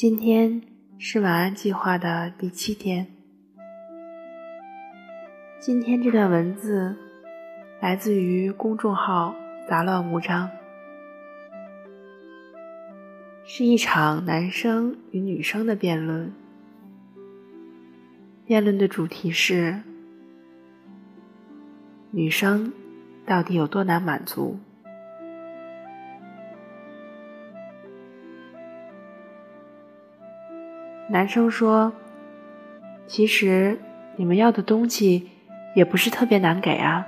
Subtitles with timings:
[0.00, 0.62] 今天
[0.96, 3.06] 是晚安计划的第七天。
[5.58, 6.96] 今天这段文字
[7.82, 9.34] 来自于公众号
[9.68, 10.48] “杂乱无章”，
[13.44, 16.32] 是一场男生与女生的辩论。
[18.46, 19.82] 辩论的主题是：
[22.10, 22.72] 女生
[23.26, 24.58] 到底有多难满足？
[31.12, 31.92] 男生说
[33.08, 33.80] ：“其实
[34.14, 35.28] 你们要的东西
[35.74, 37.04] 也不是特别难给啊，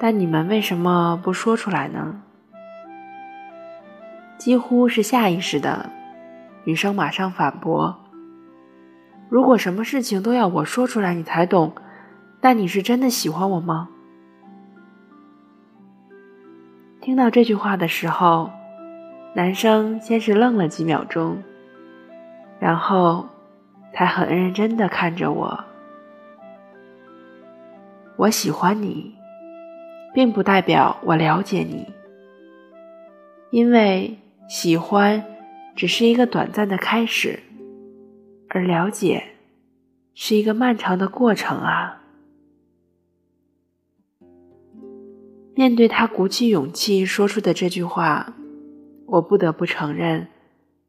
[0.00, 2.22] 但你们为什么不说出来呢？”
[4.38, 5.90] 几乎是下意识的，
[6.64, 8.00] 女生马上反驳
[9.28, 11.74] ：“如果什么事情都要我说出来你才懂，
[12.40, 13.90] 那你是真的喜欢我吗？”
[17.02, 18.50] 听到这句话的时候，
[19.34, 21.42] 男生先是愣了几秒钟。
[22.60, 23.26] 然后，
[23.94, 25.64] 才很认真的看着我。
[28.16, 29.14] 我喜欢你，
[30.12, 31.88] 并不代表我了解你，
[33.50, 35.24] 因为喜欢
[35.74, 37.40] 只是一个短暂的开始，
[38.50, 39.24] 而了解
[40.14, 42.02] 是一个漫长的过程啊。
[45.54, 48.34] 面对他鼓起勇气说出的这句话，
[49.06, 50.28] 我不得不承认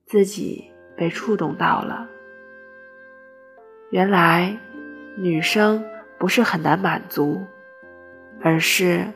[0.06, 0.71] 自己。
[1.02, 2.08] 被触动到了。
[3.90, 4.56] 原来，
[5.18, 5.84] 女生
[6.20, 7.42] 不是很难满足，
[8.40, 9.08] 而是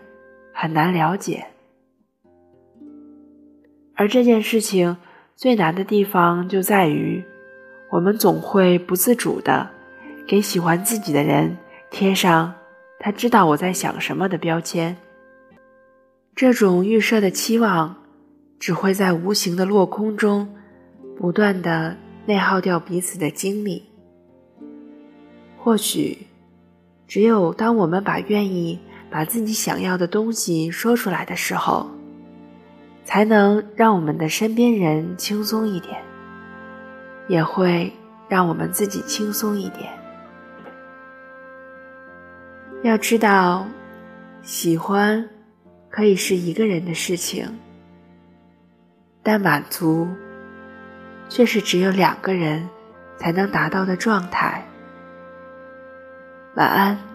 [0.52, 1.46] 很难了解。
[3.94, 4.98] 而这件事情
[5.36, 7.24] 最难的地方就在于，
[7.92, 9.70] 我们总会不自主的
[10.28, 11.56] 给喜欢自己的人
[11.92, 12.52] 贴上
[12.98, 14.98] “他知道我在想什么”的标签。
[16.36, 17.96] 这种预设的期望，
[18.60, 20.52] 只会在无形的落空中。
[21.18, 21.96] 不断的
[22.26, 23.84] 内耗掉彼此的精力。
[25.58, 26.28] 或许，
[27.08, 28.80] 只有当我们把愿意
[29.10, 31.90] 把自己想要的东西说出来的时候，
[33.04, 36.04] 才能让我们的身边人轻松一点，
[37.28, 37.92] 也会
[38.28, 39.90] 让我们自己轻松一点。
[42.84, 43.66] 要知道，
[44.44, 45.28] 喜欢
[45.90, 47.48] 可以是一个人的事情，
[49.24, 50.08] 但满足。
[51.30, 52.70] 却是只有两个人
[53.18, 54.66] 才能达到的状态。
[56.56, 57.15] 晚安。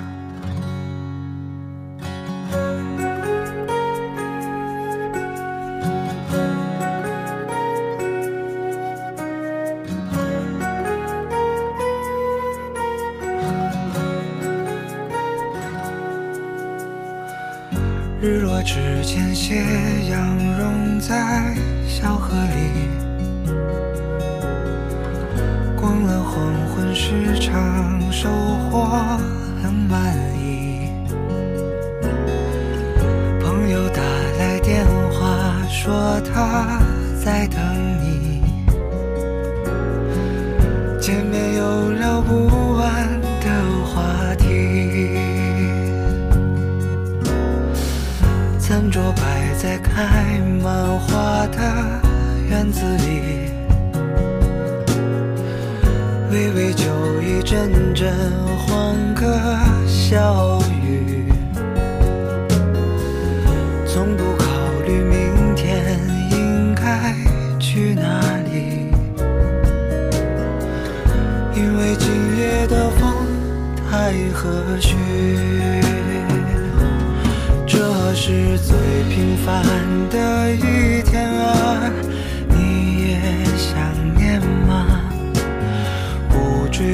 [18.21, 19.55] 日落之前斜
[20.07, 21.55] 阳融在
[21.87, 22.87] 小河里。
[25.75, 28.29] 逛了黄昏市场收
[28.69, 28.85] 获
[29.63, 30.87] 很满意。
[33.41, 34.03] 朋友打
[34.37, 36.79] 来电话说他
[56.31, 56.85] 微微酒
[57.21, 58.09] 意，阵阵
[58.57, 59.27] 欢歌
[59.85, 61.25] 笑语，
[63.85, 64.47] 从不考
[64.85, 65.99] 虑明天
[66.31, 67.13] 应该
[67.59, 68.87] 去哪里，
[71.53, 73.13] 因为今夜的风
[73.89, 74.49] 太和
[74.79, 74.95] 煦。
[77.67, 78.77] 这是最
[79.09, 79.65] 平凡
[80.09, 81.91] 的一天啊，
[82.47, 83.19] 你也
[83.57, 83.90] 想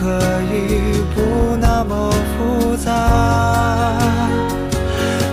[0.00, 0.06] 可
[0.42, 3.98] 以不那么复杂，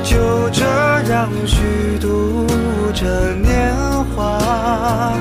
[0.04, 0.66] 就这
[1.12, 2.48] 样虚度
[2.92, 3.76] 着年
[4.16, 5.14] 华，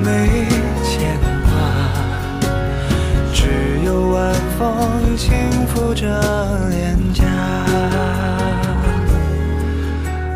[0.00, 0.46] 没
[0.84, 1.50] 牵挂，
[3.34, 5.34] 只有晚风轻
[5.66, 6.06] 拂着
[6.68, 7.24] 脸颊。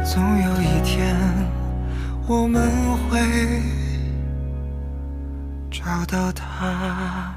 [0.05, 1.17] 总有一天，
[2.27, 2.69] 我们
[3.09, 3.21] 会
[5.71, 7.33] 找到他。